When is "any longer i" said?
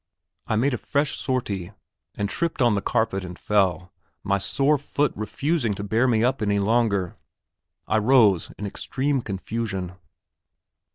6.41-7.99